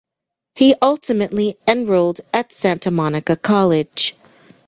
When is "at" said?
2.33-2.51